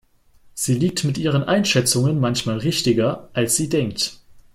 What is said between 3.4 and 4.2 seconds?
sie denkt.